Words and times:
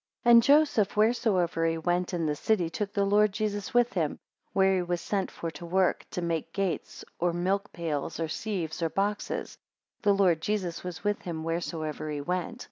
AND 0.25 0.41
Joseph, 0.41 0.97
wheresoever 0.97 1.63
he 1.67 1.77
went 1.77 2.11
in 2.11 2.25
the 2.25 2.35
city, 2.35 2.71
took 2.71 2.91
the 2.91 3.05
Lord 3.05 3.31
Jesus 3.31 3.71
with 3.71 3.93
him, 3.93 4.17
where 4.51 4.77
he 4.77 4.81
was 4.81 4.99
sent 4.99 5.29
for 5.29 5.51
to 5.51 5.63
work 5.63 6.07
to 6.09 6.23
make 6.23 6.53
gates, 6.53 7.05
or 7.19 7.31
milk 7.33 7.71
pails, 7.71 8.19
or 8.19 8.27
sieves, 8.27 8.81
or 8.81 8.89
boxes; 8.89 9.59
the 10.01 10.15
Lord 10.15 10.41
Jesus 10.41 10.83
was 10.83 11.03
with 11.03 11.21
him, 11.21 11.43
wheresoever 11.43 12.09
he 12.09 12.19
went. 12.19 12.59